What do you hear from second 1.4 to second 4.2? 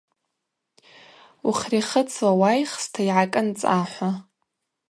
Ухрихыцла уайхста йгӏакӏынцӏа– хӏва.